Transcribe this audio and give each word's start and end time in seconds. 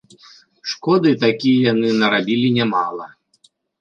Шкоды 0.71 1.11
такі 1.25 1.51
яны 1.71 1.91
нарабілі 2.01 2.47
нямала. 2.59 3.05